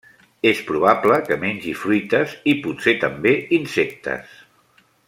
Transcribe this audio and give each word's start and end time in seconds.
És 0.51 0.61
probable 0.69 1.19
que 1.27 1.37
mengi 1.43 1.75
fruites 1.83 2.35
i, 2.53 2.57
potser 2.65 2.99
també, 3.07 3.37
insectes. 3.61 4.35